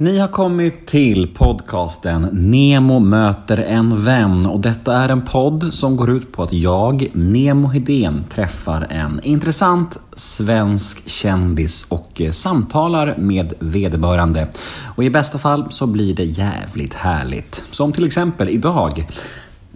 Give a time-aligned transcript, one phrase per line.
[0.00, 5.96] Ni har kommit till podcasten Nemo möter en vän och detta är en podd som
[5.96, 13.16] går ut på att jag, Nemo Hedén, träffar en intressant svensk kändis och eh, samtalar
[13.18, 14.48] med vederbörande.
[14.96, 17.62] Och i bästa fall så blir det jävligt härligt.
[17.70, 19.06] Som till exempel idag.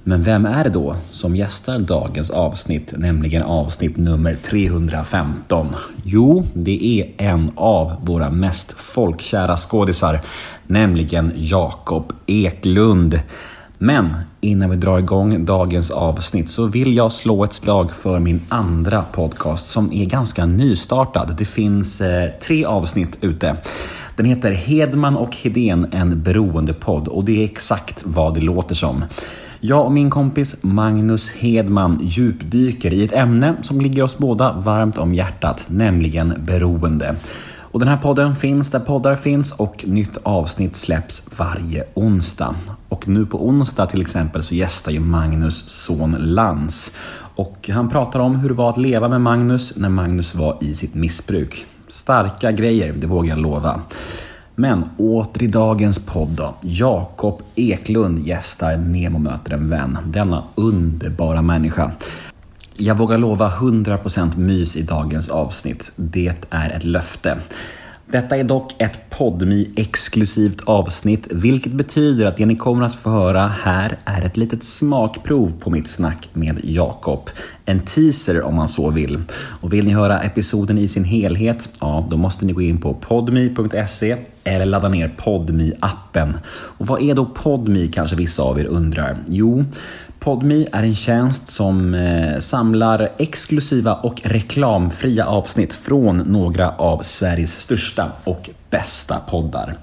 [0.06, 5.66] Men vem är det då som gästar dagens avsnitt, nämligen avsnitt nummer 315?
[6.02, 10.20] Jo, det är en av våra mest folkkära skådisar,
[10.66, 13.20] nämligen Jakob Eklund.
[13.78, 18.40] Men innan vi drar igång dagens avsnitt så vill jag slå ett slag för min
[18.48, 21.34] andra podcast som är ganska nystartad.
[21.38, 23.56] Det finns eh, tre avsnitt ute.
[24.16, 29.04] Den heter Hedman och Hedén, en beroendepodd och det är exakt vad det låter som.
[29.66, 34.98] Jag och min kompis Magnus Hedman djupdyker i ett ämne som ligger oss båda varmt
[34.98, 37.16] om hjärtat, nämligen beroende.
[37.58, 42.54] Och den här podden finns där poddar finns och nytt avsnitt släpps varje onsdag.
[42.88, 46.92] Och nu på onsdag till exempel så gästar ju Magnus son Lans.
[47.34, 50.74] Och han pratar om hur det var att leva med Magnus när Magnus var i
[50.74, 51.66] sitt missbruk.
[51.88, 53.80] Starka grejer, det vågar jag lova.
[54.54, 56.54] Men åter i dagens podd då.
[56.60, 59.98] Jakob Eklund gästar Nemo möter en vän.
[60.06, 61.92] Denna underbara människa.
[62.76, 65.92] Jag vågar lova 100% mys i dagens avsnitt.
[65.96, 67.38] Det är ett löfte.
[68.06, 73.10] Detta är dock ett podmi exklusivt avsnitt, vilket betyder att det ni kommer att få
[73.10, 77.30] höra här är ett litet smakprov på mitt snack med Jakob.
[77.64, 79.22] En teaser om man så vill.
[79.34, 82.94] Och vill ni höra episoden i sin helhet, ja då måste ni gå in på
[82.94, 88.64] podmi.se eller ladda ner podmi appen Och vad är då podmi kanske vissa av er
[88.64, 89.16] undrar?
[89.28, 89.64] Jo,
[90.24, 97.60] Podmi är en tjänst som eh, samlar exklusiva och reklamfria avsnitt från några av Sveriges
[97.60, 99.74] största och bästa poddar.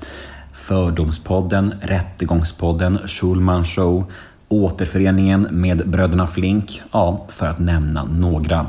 [0.53, 4.11] Fördomspodden, Rättegångspodden, Schulman Show,
[4.49, 8.67] Återföreningen med Bröderna Flink, ja, för att nämna några.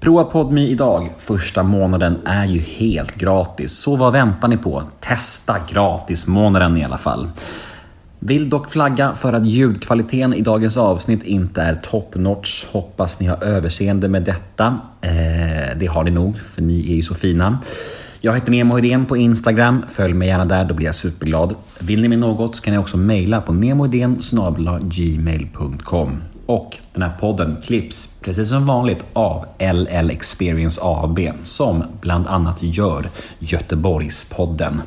[0.00, 1.10] Prova Podmi idag.
[1.18, 4.82] Första månaden är ju helt gratis, så vad väntar ni på?
[5.00, 7.28] Testa gratismånaden i alla fall.
[8.18, 12.64] Vill dock flagga för att ljudkvaliteten i dagens avsnitt inte är top notch.
[12.66, 14.80] Hoppas ni har överseende med detta.
[15.00, 17.58] Eh, det har ni nog, för ni är ju så fina.
[18.20, 19.82] Jag heter Nemo Hedén på Instagram.
[19.88, 21.54] Följ mig gärna där, då blir jag superglad.
[21.78, 24.20] Vill ni med något så kan ni också mejla på nemohedén
[24.80, 26.22] gmail.com.
[26.46, 32.62] Och den här podden klipps precis som vanligt av LL Experience AB som bland annat
[32.62, 33.06] gör
[33.38, 34.82] Göteborgspodden.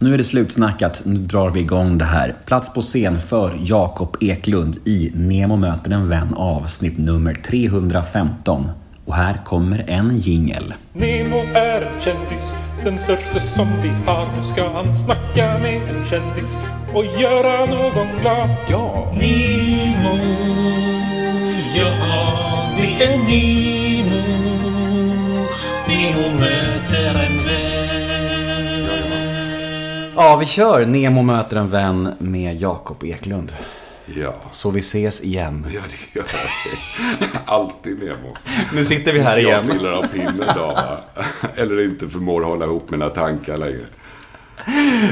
[0.00, 2.36] Nu är det slutsnackat, nu drar vi igång det här.
[2.46, 8.70] Plats på scen för Jakob Eklund i Nemo möter en vän avsnitt nummer 315.
[9.04, 10.74] Och här kommer en jingel.
[10.92, 12.54] Nemo är en kändis,
[12.84, 14.26] den största som vi har.
[14.36, 16.58] Nu ska han snacka med en kändis
[16.94, 18.50] och göra någon glad.
[18.68, 19.12] Ja!
[19.20, 20.18] Nemo,
[21.76, 21.92] ja
[22.76, 23.68] det är Nemo.
[23.68, 23.77] Nemo
[30.20, 33.52] Ja, vi kör Nemo möter en vän med Jakob Eklund.
[34.16, 34.34] Ja.
[34.50, 35.66] Så vi ses igen.
[35.74, 37.30] Ja, det gör jag.
[37.44, 38.36] Alltid Nemo.
[38.74, 39.70] Nu sitter vi här Tills jag igen.
[39.78, 40.98] trillar av pinnen då, va?
[41.56, 43.84] Eller inte förmår hålla ihop mina tankar längre.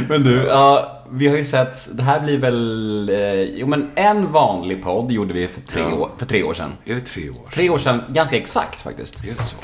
[0.09, 4.33] Men du, ja, vi har ju sett, det här blir väl, eh, jo men en
[4.33, 5.95] vanlig podd gjorde vi för tre, Ja.
[5.95, 6.73] år, för tre år sedan.
[6.85, 7.49] Är det tre år?
[7.53, 9.25] Tre år sedan, ganska exakt faktiskt.
[9.25, 9.57] Är det så?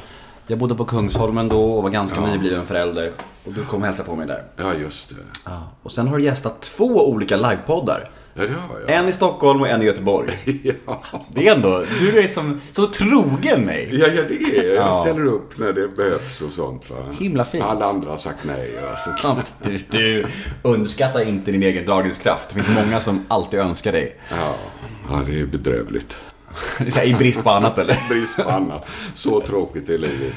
[0.53, 3.11] Jag bodde på Kungsholmen då och var ganska nybliven förälder.
[3.45, 4.43] Och du kom och hälsade på mig där.
[4.57, 5.15] Ja, just det.
[5.45, 5.71] Ja.
[5.83, 8.11] Och sen har du gästat två olika livepoddar.
[8.35, 8.91] Ja, det har jag.
[8.99, 10.31] En i Stockholm och en i Göteborg.
[10.87, 11.03] Ja.
[11.35, 13.89] Det är ändå, du är som, så trogen mig.
[13.93, 14.75] Ja, ja, det är jag.
[14.75, 14.93] Jag Ja.
[14.93, 16.91] ställer upp när det behövs och sånt.
[16.91, 16.97] Va?
[17.19, 17.65] Himla fint.
[17.65, 18.71] Alla andra har sagt nej.
[18.91, 19.11] Alltså.
[19.29, 20.27] Ja, Du, du
[20.63, 22.49] underskattar inte din egen dragningskraft.
[22.49, 24.17] Det finns många som alltid önskar dig.
[24.31, 24.55] Ja.
[25.11, 26.17] ja, det är bedrövligt.
[27.05, 27.99] I brist på annat eller?
[28.09, 28.89] Brist på annat.
[29.15, 30.35] Så tråkigt är livet.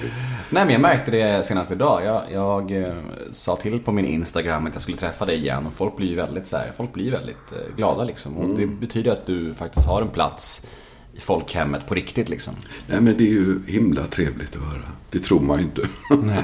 [0.50, 2.06] Nej men jag märkte det senast idag.
[2.06, 2.94] Jag, jag eh,
[3.32, 6.46] sa till på min Instagram att jag skulle träffa dig igen och folk blir väldigt
[6.46, 8.38] så här, folk blir väldigt eh, glada liksom.
[8.38, 10.66] Och det betyder att du faktiskt har en plats
[11.14, 12.54] i folkhemmet på riktigt liksom.
[12.88, 14.92] Nej, men det är ju himla trevligt att höra.
[15.10, 15.82] Det tror man ju inte.
[16.24, 16.44] Nej.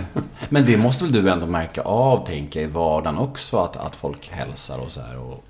[0.49, 3.95] Men det måste väl du ändå märka av, tänker jag, i vardagen också, att, att
[3.95, 5.17] folk hälsar och så här.
[5.17, 5.43] Och...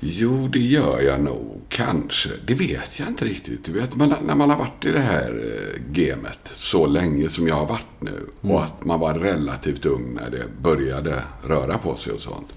[0.00, 1.62] Jo, det gör jag nog.
[1.68, 2.30] Kanske.
[2.46, 3.64] Det vet jag inte riktigt.
[3.64, 7.48] Du vet, man, när man har varit i det här eh, gamet så länge som
[7.48, 11.96] jag har varit nu och att man var relativt ung när det började röra på
[11.96, 12.48] sig och sånt.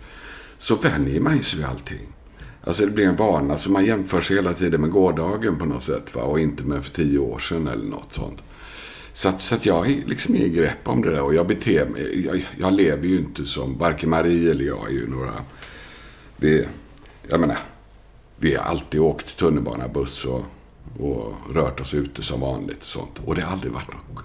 [0.57, 2.07] Så vänjer man ju sig vid allting.
[2.63, 5.83] Alltså det blir en vana, så man jämför sig hela tiden med gårdagen på något
[5.83, 6.21] sätt va?
[6.21, 8.44] och inte med för tio år sedan eller något sånt.
[9.13, 11.86] Så att, så att jag har liksom ingen grepp om det där och jag beter
[11.86, 12.25] mig.
[12.25, 15.33] Jag, jag lever ju inte som, varken Marie eller jag är ju några...
[16.38, 16.65] Vi,
[17.30, 17.58] jag menar,
[18.38, 20.44] vi har alltid åkt tunnelbana, buss och,
[21.00, 23.20] och rört oss ute som vanligt och sånt.
[23.26, 24.24] Och det har aldrig varit något...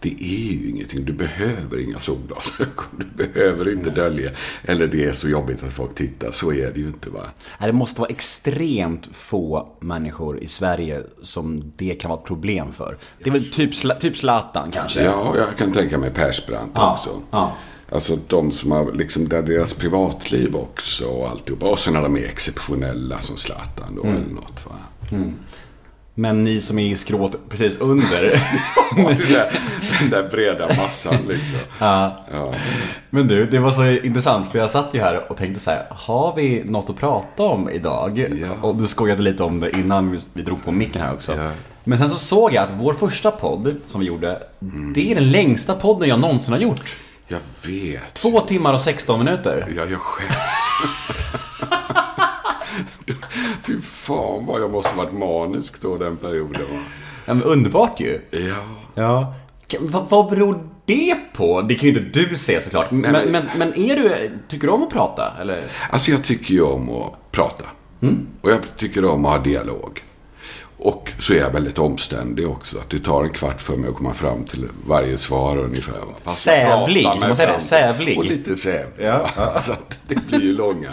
[0.00, 1.04] Det är ju ingenting.
[1.04, 2.84] Du behöver inga solglasögon.
[2.96, 4.30] Du behöver inte dölja.
[4.64, 6.30] Eller det är så jobbigt att folk tittar.
[6.30, 7.20] Så är det ju inte va.
[7.60, 12.72] Nej, Det måste vara extremt få människor i Sverige som det kan vara ett problem
[12.72, 12.98] för.
[13.18, 15.02] Det är väl typ, typ Zlatan kanske?
[15.04, 17.20] Ja, jag kan tänka mig Persbrandt Ja, också.
[17.30, 17.56] ja.
[17.94, 21.66] Alltså de som har, liksom, där deras privatliv också och alltihopa.
[21.66, 24.16] Och sen är de mer exceptionella som Zlatan då Mm.
[24.16, 24.72] eller något va.
[26.14, 28.22] Men ni som är i skrået precis under.
[28.96, 29.52] Det där,
[30.00, 31.58] den där breda massan liksom.
[31.78, 32.24] Ja.
[33.10, 35.86] Men du, det var så intressant för jag satt ju här och tänkte så här,
[35.90, 38.18] har vi något att prata om idag?
[38.40, 38.68] Ja.
[38.68, 41.32] Och du skojade lite om det innan vi- drog på micken här också.
[41.36, 41.50] Ja.
[41.84, 44.92] Men sen så såg jag att vår första podd som vi gjorde, Mm.
[44.94, 46.96] det är den längsta podden jag någonsin har gjort.
[47.32, 48.14] Jag vet.
[48.14, 49.66] Två timmar och 16 minuter.
[49.76, 50.32] Ja, jag skäms.
[53.62, 56.62] Fy fan vad jag måste varit manisk då den perioden.
[57.24, 58.20] Ja, men underbart ju.
[58.30, 58.56] Ja.
[58.94, 59.34] Ja.
[59.80, 61.62] Vad, vad beror det på?
[61.62, 62.90] Det kan ju inte du se såklart.
[62.90, 65.32] Men, men- men, men är du, tycker du om att prata?
[65.40, 65.68] Eller?
[65.90, 67.64] Alltså jag tycker ju om att prata.
[68.40, 70.00] Och jag tycker om att ha dialog.
[70.84, 72.78] Och så är jag väldigt omständig också.
[72.78, 75.92] Att det tar en kvart för mig att komma fram till varje svar ungefär.
[75.92, 76.14] va.
[76.24, 77.60] Fast Sävlig, kan man säga det?
[77.60, 78.18] Sävlig.
[78.18, 79.06] Och lite sävlig.
[79.06, 79.28] Ja.
[79.60, 80.90] Så att det blir ju långa,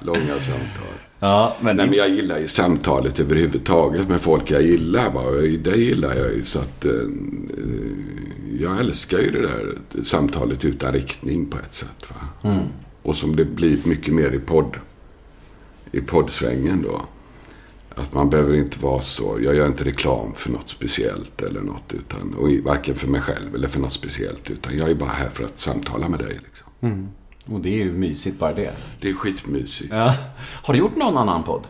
[0.00, 0.96] långa samtal.
[1.18, 5.10] Ja, men, Nej, men jag gillar ju samtalet överhuvudtaget med folk jag gillar.
[5.10, 5.22] Va?
[5.64, 6.44] Det gillar jag ju.
[6.44, 6.90] Så att, eh,
[8.60, 12.06] jag älskar ju det där samtalet utan riktning på ett sätt.
[12.08, 12.50] Va?
[13.02, 14.76] Och som det blir mycket mer i podd.
[15.92, 17.02] I poddsvängen då.
[17.96, 19.38] Att man behöver inte vara så.
[19.42, 21.94] Jag gör inte reklam för något speciellt eller något.
[21.94, 24.50] Utan, och varken för mig själv eller för något speciellt.
[24.50, 26.38] Utan jag är bara här för att samtala med dig.
[26.44, 27.08] Liksom.
[27.46, 28.72] och det är ju mysigt bara det.
[29.00, 29.92] Det är skitmysigt.
[29.92, 30.14] Ja.
[30.38, 31.62] Har du gjort någon annan podd?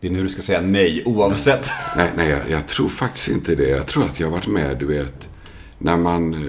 [0.00, 1.70] Det är nu du ska säga nej oavsett.
[1.96, 3.68] Nej, nej jag, jag tror faktiskt inte det.
[3.68, 5.28] Jag tror att jag har varit med, du vet,
[5.78, 6.40] när man eh,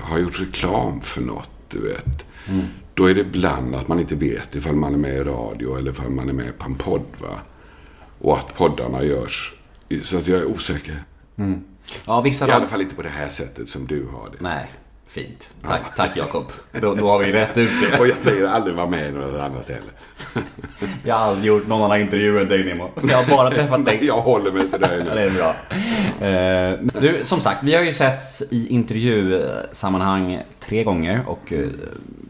[0.00, 2.26] har gjort reklam för något, du vet.
[2.94, 5.90] Då är det ibland att man inte vet ifall man är med i radio eller
[5.90, 7.38] ifall man är med på en podd, va.
[8.20, 9.52] Och att poddarna görs.
[10.02, 11.04] Så att jag är osäker.
[12.06, 14.36] Ja, vissa I alla fall inte på det här sättet som du har det.
[14.40, 14.72] Nej,
[15.06, 15.50] fint.
[15.68, 16.44] Tack, tack Jakob.
[16.80, 17.98] Då, då har vi rätt ut det.
[18.00, 19.92] Och jag tänker aldrig vara med i något annat heller.
[21.04, 22.90] Jag har aldrig gjort någon annan intervju än dig Nemo.
[23.08, 23.98] Jag har bara träffat dig.
[24.06, 25.10] Jag håller mig till dig Ja, nu.
[25.14, 25.56] det är bra.
[26.26, 31.68] Eh, du, som sagt, vi har ju setts i intervjusammanhang tre gånger och eh,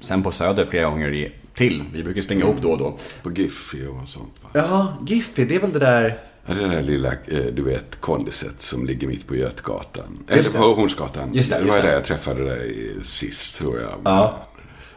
[0.01, 1.85] sen på Söder flera gånger i, till.
[1.93, 2.97] Vi brukar springa ihop då och då.
[3.23, 4.49] På Giffy och sånt, va.
[4.53, 6.19] Ja, Giffy, det är väl det där...
[6.47, 10.19] Ja, det där lilla, eh, du vet, kondiset som ligger mitt på Götgatan.
[10.29, 11.35] Eller på Hornsgatan.
[11.35, 11.89] Just det, det just var det.
[11.89, 13.91] där jag träffade dig sist, tror jag.
[14.05, 14.47] Ja.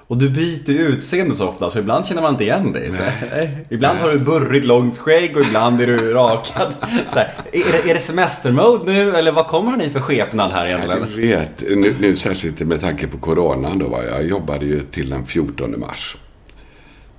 [0.08, 2.92] Och du byter ju utseende så ofta, så ibland känner man inte igen dig.
[2.94, 3.66] Här.
[3.70, 6.74] Ibland har du burrigt långt skägg och ibland är du rakad.
[7.10, 7.34] Här.
[7.52, 10.80] Är, det, är det semestermode nu, eller vad kommer han i för skepnad här Jag
[10.80, 11.30] egentligen?
[11.30, 13.88] vet, nu, nu särskilt med tanke på coronan då.
[13.88, 14.04] Va?
[14.04, 16.18] Jag jobbade ju till den 14 mars.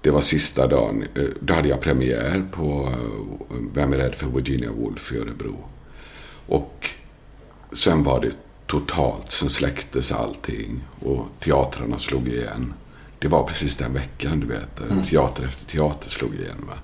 [0.08, 1.04] Det var sista dagen.
[1.14, 2.88] Eh, Då hade jag premiär på
[3.50, 5.68] eh, Vem är rädd för Virginia Woolf i Örebro.
[6.46, 6.90] Och
[7.72, 8.30] sen var det
[8.66, 9.32] totalt.
[9.32, 12.74] Sen släcktes allting och teatrarna slog igen.
[13.18, 15.06] Det var precis den veckan, du vet.
[15.08, 16.64] Teater efter teater slog igen.
[16.68, 16.74] Va?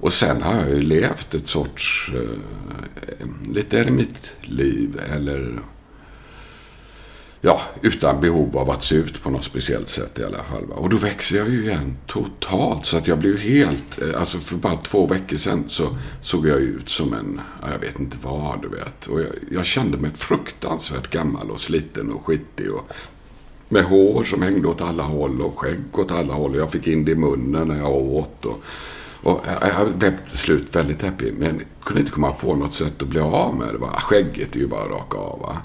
[0.00, 2.10] Och sen har jag ju levt ett sorts...
[2.14, 5.58] Eh, lite eremittliv eller...
[7.40, 10.66] Ja, utan behov av att se ut på något speciellt sätt i alla fall.
[10.66, 10.74] Va?
[10.74, 12.86] Och då växer jag ju igen totalt.
[12.86, 14.02] Så att jag blev helt...
[14.02, 15.88] Eh, alltså för bara två veckor sedan så
[16.20, 17.40] såg jag ut som en...
[17.72, 19.06] Jag vet inte vad, du vet.
[19.06, 22.72] Och jag, jag kände mig fruktansvärt gammal och sliten och skitig.
[22.72, 22.92] Och
[23.68, 26.56] med hår som hängde åt alla håll och skägg åt alla håll.
[26.56, 28.44] Jag fick in det i munnen när jag åt.
[28.44, 28.62] Och,
[29.22, 31.32] och jag, jag blev till slut väldigt happy.
[31.32, 33.78] Men kunde inte komma på något sätt att bli av med det.
[33.78, 34.00] Va?
[34.00, 35.40] Skägget är ju bara att raka av.
[35.40, 35.56] Va?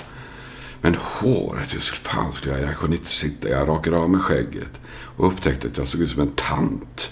[0.83, 2.69] Men håret, hur fan skulle jag...
[2.69, 3.49] Jag kunde inte sitta.
[3.49, 4.81] Jag rakade av mig skägget.
[4.87, 7.11] Och upptäckte att jag såg ut som en tant.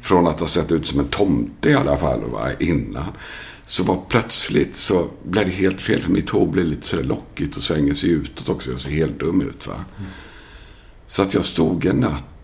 [0.00, 3.04] Från att ha sett ut som en tomte i alla fall va, innan.
[3.62, 6.02] Så var plötsligt så blev det helt fel.
[6.02, 8.70] För mitt hår blev lite så lockigt och svänger sig utåt också.
[8.70, 9.84] Jag ser helt dum ut va.
[11.06, 12.35] Så att jag stod en natt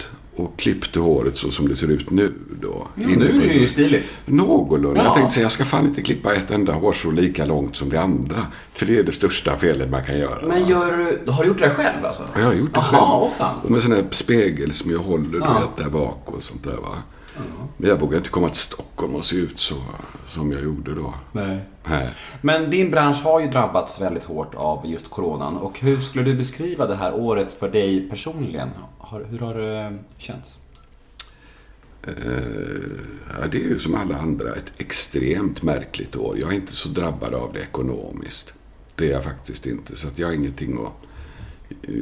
[0.45, 2.89] och klippte håret så som det ser ut nu då.
[2.97, 4.21] Inne Nu är det ju stiligt.
[4.27, 5.01] Någorlunda.
[5.01, 5.05] Ja.
[5.05, 8.01] Jag tänkte säga, jag ska fan inte klippa ett enda hårstrå lika långt som det
[8.01, 8.47] andra.
[8.73, 10.47] För det är det största felet man kan göra.
[10.47, 10.97] Men gör
[11.27, 11.31] du...
[11.33, 12.23] Har du gjort det själv alltså?
[12.35, 13.03] Ja, jag har gjort det Aha, själv.
[13.23, 13.61] åh fan.
[13.65, 15.53] Och med sån här spegel som jag håller, du Ja.
[15.77, 16.97] vet, där bak och sånt där va.
[17.77, 19.75] Men jag vågade inte komma till Stockholm och se ut så
[20.27, 21.15] som jag gjorde då.
[21.33, 21.65] Nej.
[21.85, 22.09] Nej.
[22.41, 25.57] Men din bransch har ju drabbats väldigt hårt av just coronan.
[25.57, 28.69] Och hur skulle du beskriva det här året för dig personligen?
[29.31, 30.59] Hur har det känts?
[32.07, 32.13] Eh,
[33.41, 36.39] ja, det är ju som alla andra ett extremt märkligt år.
[36.41, 38.55] Jag är inte så drabbad av det ekonomiskt.
[38.97, 39.97] Det är jag faktiskt inte.
[39.97, 40.93] Så att jag har ingenting att...
[41.89, 41.95] eh,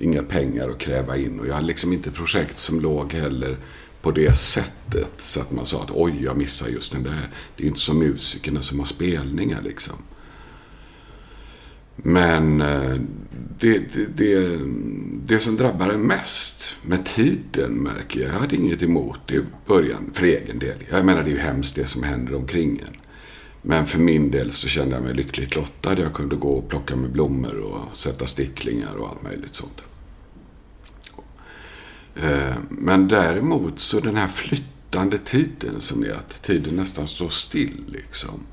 [0.00, 1.40] Inga pengar att kräva in.
[1.40, 3.56] Och jag har liksom inte projekt som låg heller
[4.02, 5.12] på det sättet.
[5.18, 7.30] Så att man sa att oj, jag missar just den där.
[7.56, 9.96] Det är ju inte som musikerna som har spelningar liksom.
[11.96, 12.94] Men eh,
[13.58, 14.58] det, det, det,
[15.26, 18.34] det som drabbar en mest med tiden märker jag.
[18.34, 20.84] Jag hade inget emot det i början för egen del.
[20.90, 22.96] Jag menar det är ju hemskt det som händer omkring en.
[23.62, 25.98] Men för min del så kände jag mig lyckligt lottad.
[25.98, 29.82] Jag kunde gå och plocka med blommor och sätta sticklingar och allt möjligt sånt.
[32.22, 37.84] Eh, men däremot så den här flyttande tiden som är att tiden nästan står still
[37.86, 38.46] liksom.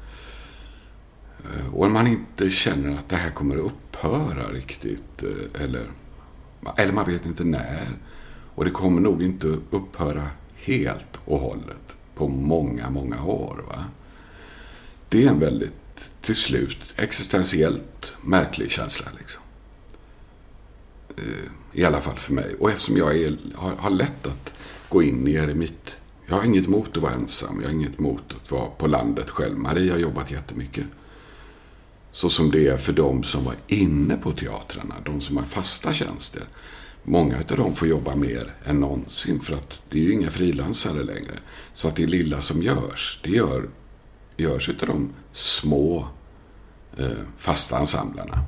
[1.43, 5.24] Eh, och man inte känner att det här kommer att upphöra riktigt.
[5.24, 5.91] Eh, eller,
[6.77, 7.88] eller man vet inte när.
[8.55, 13.65] Och det kommer nog inte att upphöra helt och hållet på många, många år.
[13.67, 13.86] Va?
[15.10, 19.05] Det är en väldigt, till slut, existentiellt märklig känsla.
[19.20, 19.43] Liksom.
[21.74, 22.56] I alla fall för mig.
[22.60, 24.53] Och eftersom jag är, har, har lätt att
[24.89, 25.98] gå in i eremit.
[26.27, 27.62] Jag har inget emot att vara ensam.
[27.62, 29.58] Jag har inget emot att vara på landet själv.
[29.58, 30.86] Marie har jobbat jättemycket.
[32.12, 34.96] Så som det är för de som var inne på teatrarna.
[35.06, 36.44] De som har fasta tjänster.
[37.03, 39.39] Många av dem får jobba mer än någonsin.
[39.39, 41.39] För att det är ju inga frilansare längre.
[41.74, 43.70] Så att det lilla som görs, det gör,
[44.38, 46.08] görs av de små
[46.98, 48.46] eh, fasta ensemblerna.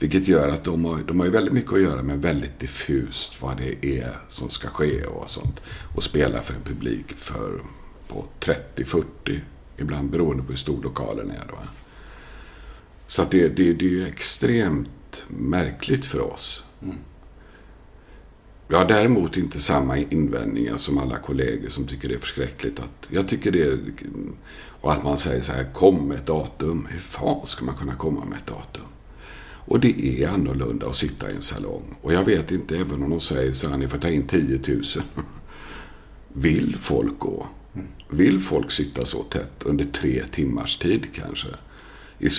[0.00, 3.42] Vilket gör att de har, de har ju väldigt mycket att göra med väldigt diffust
[3.42, 5.60] vad det är som ska ske och sånt.
[5.94, 7.60] Och spela för en publik för
[8.08, 9.04] på 30-40,
[9.78, 11.44] ibland beroende på hur stor lokalen är.
[11.48, 11.58] Då.
[13.06, 16.64] Så att det, det, det är ju extremt märkligt för oss.
[18.68, 22.80] Jag har däremot inte samma invändningar som alla kollegor som tycker det är förskräckligt.
[22.80, 23.78] Att jag tycker det är,
[24.80, 26.86] och att man säger så här, kom med ett datum.
[26.90, 28.84] Hur fan ska man kunna komma med ett datum?
[29.70, 31.96] Och det är annorlunda att sitta i en salong.
[32.02, 34.60] Och jag vet inte, även om de säger så här, ni får ta in 10
[34.68, 34.82] 000.
[36.32, 37.46] Vill folk gå?
[38.08, 41.48] Vill folk sitta så tätt under tre timmars tid kanske?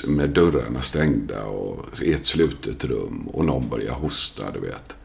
[0.08, 4.96] Med dörrarna stängda och i ett slutet rum och någon börjar hosta, du vet.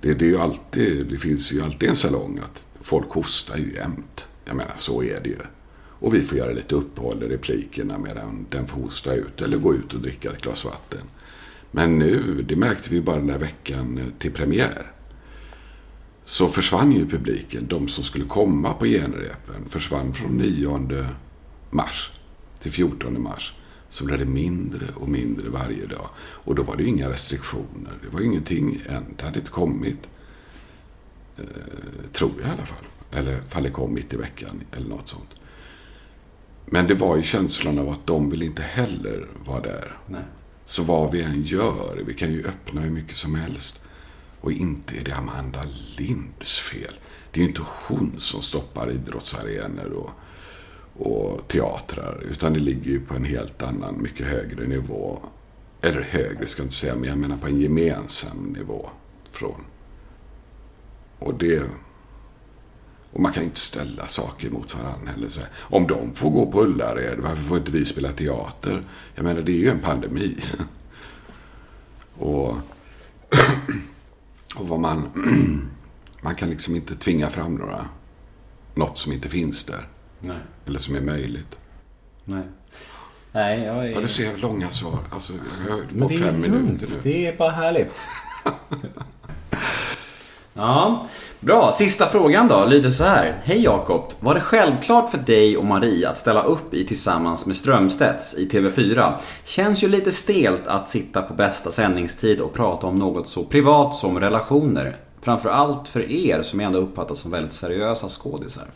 [0.00, 3.74] Det, det, är ju alltid, det finns ju alltid en salong att folk hostar ju
[3.74, 4.24] jämt.
[4.44, 5.38] Jag menar, så är det ju.
[5.74, 9.74] Och vi får göra lite uppehåll i replikerna medan den får hosta ut eller gå
[9.74, 11.02] ut och dricka ett glas vatten.
[11.74, 14.92] Men nu, det märkte vi bara den där veckan eh, till premiär.
[16.24, 17.66] Så försvann ju publiken.
[17.68, 21.06] De som skulle komma på genrepen försvann från 9
[21.70, 22.12] mars
[22.60, 23.54] till 14 mars.
[23.88, 26.08] Så blev det mindre och mindre varje dag.
[26.18, 27.92] Och då var det ju inga restriktioner.
[28.02, 29.04] Det var ju ingenting än.
[29.16, 30.08] Det hade inte kommit.
[31.38, 31.44] Eh,
[32.12, 32.84] tror jag i alla fall.
[33.12, 35.30] Eller fall det kom mitt i veckan eller något sånt.
[36.66, 39.96] Men det var ju känslan av att de vill inte heller vara där.
[40.06, 40.22] Nej.
[40.64, 43.84] Så vad vi än gör, vi kan ju öppna hur mycket som helst.
[44.40, 45.62] Och inte är det Amanda
[45.96, 46.92] Linds fel.
[47.30, 50.10] Det är ju inte hon som stoppar idrottsarenor och,
[51.06, 52.22] och teatrar.
[52.30, 55.18] Utan det ligger ju på en helt annan, mycket högre nivå.
[55.80, 58.90] Eller högre ska jag inte säga, men jag menar på en gemensam nivå.
[59.30, 59.64] Från.
[61.18, 61.62] Och det...
[63.12, 65.28] Och man kan inte ställa saker mot varandra heller.
[65.28, 68.82] Så här, Om de får gå på Ullared, varför får inte vi spela teater?
[69.14, 70.36] Jag menar, det är ju en pandemi.
[72.14, 72.48] och,
[74.56, 75.08] och vad man...
[76.22, 77.88] man kan liksom inte tvinga fram några,
[78.74, 79.88] något som inte finns där.
[80.20, 80.38] Nej.
[80.66, 81.56] Eller som är möjligt.
[82.24, 82.44] Nej.
[83.32, 83.90] Nej, jag är...
[83.90, 84.98] Ja, du ser långa svar.
[85.10, 85.32] Alltså,
[85.66, 87.00] jag har på fem minuter nu.
[87.02, 88.00] Det är bara härligt.
[90.54, 91.06] ja,
[91.40, 91.72] bra.
[91.72, 93.38] Sista frågan då lyder så här.
[93.44, 94.02] Hej Jakob.
[94.20, 98.48] Var det självklart för dig och Marie att ställa upp i Tillsammans med Strömstedts i
[98.48, 99.18] TV4?
[99.44, 103.94] Känns ju lite stelt att sitta på bästa sändningstid och prata om något så privat
[103.94, 104.96] som relationer.
[105.22, 108.66] Framförallt för er som jag ändå uppfattas som väldigt seriösa skådisar.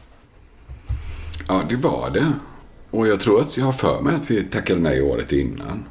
[1.48, 2.32] Ja, det var det.
[2.90, 5.84] Och jag tror att jag har för mig att vi tackade nej året innan.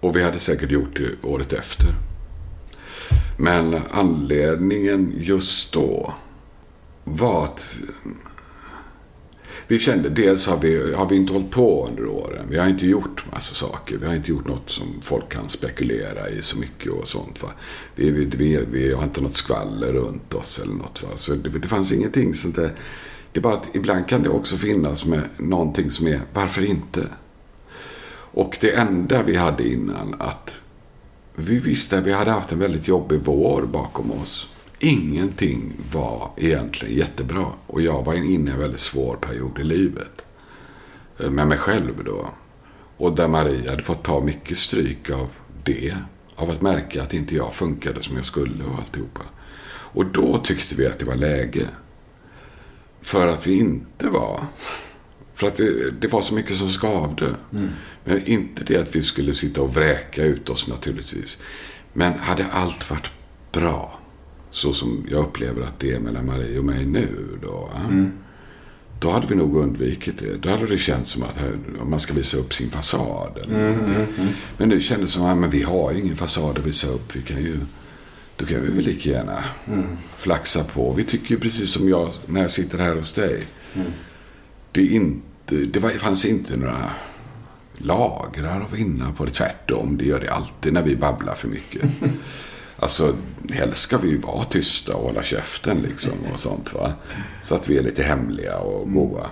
[0.00, 1.86] Och vi hade säkert gjort det året efter.
[3.36, 6.14] Men anledningen just då
[7.04, 7.76] var att
[9.68, 12.46] Vi kände, dels har vi, har vi inte hållit på under åren.
[12.50, 13.98] Vi har inte gjort massa saker.
[13.98, 17.42] Vi har inte gjort något som folk kan spekulera i så mycket och sånt.
[17.42, 17.48] Va?
[17.94, 21.02] Vi, vi, vi, vi har inte något skvaller runt oss eller något.
[21.02, 21.08] Va?
[21.14, 22.70] Så det, det fanns ingenting sånt där.
[23.32, 27.06] Det är bara att ibland kan det också finnas med någonting som är, varför inte?
[28.32, 30.60] Och det enda vi hade innan att
[31.36, 34.48] vi visste att vi hade haft en väldigt jobbig vår bakom oss.
[34.78, 37.46] Ingenting var egentligen jättebra.
[37.66, 40.26] Och jag var inne i en väldigt svår period i livet.
[41.18, 42.28] Eh, med mig själv då.
[42.96, 45.28] Och där Marie hade fått ta mycket stryk av
[45.64, 45.94] det.
[46.36, 49.22] Av att märka att inte jag funkade som jag skulle och alltihopa.
[49.68, 51.68] Och då tyckte vi att det var läge.
[53.00, 54.40] För att vi inte var...
[55.36, 57.34] För att det, det var så mycket som skavde.
[58.04, 61.38] Men inte det att vi skulle sitta och vräka ut oss naturligtvis.
[61.92, 63.10] Men hade allt varit
[63.52, 64.00] bra,
[64.50, 67.08] så som jag upplever att det är mellan Marie och mig nu
[67.42, 67.52] då.
[67.72, 68.10] va?
[69.00, 70.42] Då hade vi nog undvikit det.
[70.42, 71.38] Då hade det känts som att
[71.86, 73.38] man ska visa upp sin fasad.
[73.42, 74.06] Eller någonting.
[74.56, 77.16] Men nu kändes det som att men vi har ju ingen fasad att visa upp.
[77.16, 77.56] Vi kan ju,
[78.36, 79.44] då kan vi väl lika gärna
[80.16, 80.92] flaxa på.
[80.92, 83.42] Vi tycker ju precis som jag när jag sitter här hos dig.
[84.76, 86.90] Det, inte, det var, fanns inte några
[87.78, 89.30] lagrar att vinna på det.
[89.30, 91.82] Tvärtom, det gör det alltid när vi babblar för mycket.
[92.78, 93.16] Alltså,
[93.50, 96.92] helst ska vi ju vara tysta och hålla käften liksom och sånt va.
[97.42, 99.26] Så att vi är lite hemliga och goa.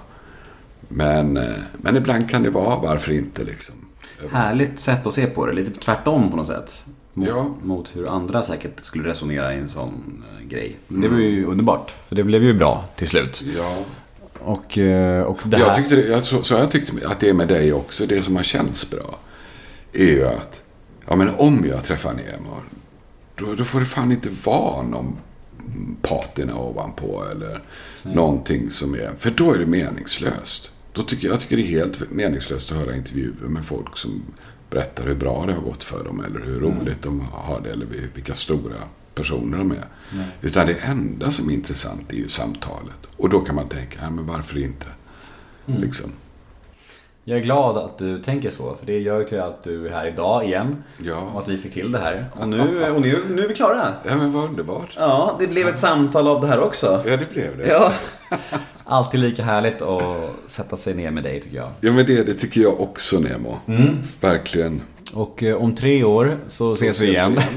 [0.88, 3.74] Men, eh, men ibland kan det vara, varför inte liksom.
[4.32, 5.52] Härligt sätt att se på det.
[5.52, 6.84] Lite tvärtom på något sätt.
[7.14, 7.54] Mot, Ja.
[7.62, 10.76] mot hur andra säkert skulle resonera i en sån eh, grej.
[10.88, 11.90] Men det var ju underbart.
[12.08, 13.42] För det blev ju bra till slut.
[13.56, 13.76] Ja,
[14.44, 15.66] Och, eh, och det här...
[15.66, 18.06] jag tyckte det, så, så jag tyckte att det är med dig också.
[18.06, 19.18] Det som har känts bra
[19.92, 20.62] är ju att
[21.08, 22.56] ja, men om jag träffar Nemo
[23.36, 25.16] då, då får det fan inte vara någon
[26.02, 27.62] patina ovanpå eller
[28.02, 29.10] någonting som är...
[29.16, 30.70] För då är det meningslöst.
[30.92, 34.22] Då tycker jag, tycker det är helt meningslöst att höra intervjuer med folk som
[34.70, 37.86] berättar hur bra det har gått för dem eller hur roligt de har det eller
[38.14, 38.76] vilka stora
[39.14, 39.84] personer de är.
[40.42, 42.98] Utan det enda som är intressant är ju samtalet.
[43.16, 44.86] Och då kan man tänka, ja, men varför inte?
[45.66, 46.12] Liksom.
[47.26, 49.90] Jag är glad att du tänker så, för det gör ju till att du är
[49.90, 50.82] här idag igen.
[51.02, 51.30] Ja.
[51.34, 52.26] Och att vi fick till det här.
[52.32, 53.94] Och nu, och nu, nu är vi klara.
[54.08, 54.94] Ja, men vad underbart.
[54.96, 57.02] Ja, det blev ett samtal av det här också.
[57.06, 57.68] Ja, det blev det.
[57.68, 57.92] Ja.
[58.84, 61.70] Alltid lika härligt att sätta sig ner med dig tycker jag.
[61.80, 63.58] Ja, men det, det tycker jag också, Nemo.
[64.20, 64.80] Verkligen.
[65.14, 67.40] Och eh, om tre år så, ses vi igen.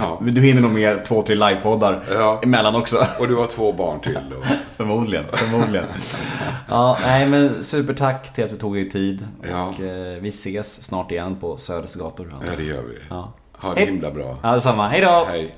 [0.00, 0.18] Ja.
[0.20, 2.40] Du hinner nog med två, tre livepoddar Ja.
[2.44, 3.06] emellan också.
[3.18, 4.18] Och du har två barn till.
[4.38, 4.44] Och...
[4.76, 5.86] Förmodligen, förmodligen.
[6.68, 9.26] Ja, nej men supertack till att du tog dig tid.
[9.50, 9.62] Ja.
[9.66, 12.34] Och eh, vi ses snart igen på Söders gator.
[12.46, 12.94] Ja, det gör vi.
[13.10, 13.32] Ja.
[13.52, 13.88] Ha det Hej.
[13.90, 14.36] himla bra.
[14.42, 14.88] Ja, detsamma.
[14.88, 15.26] Hej då!
[15.30, 15.54] Hej.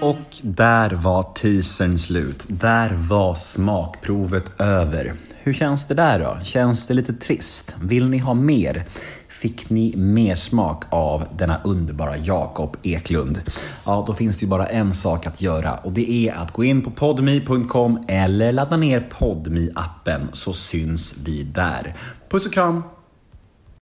[0.00, 2.46] Och där var teasern slut.
[2.48, 5.12] Där var smakprovet över.
[5.42, 6.38] Hur känns det där då?
[6.44, 7.76] Känns det lite trist?
[7.82, 8.84] Vill ni ha mer?
[9.28, 13.42] Fick ni mer smak av denna underbara Jakob Eklund?
[13.84, 16.64] Ja, då finns det ju bara en sak att göra och det är att gå
[16.64, 21.96] in på podme.com eller ladda ner podmi appen så syns vi där.
[22.30, 22.97] Puss och kram!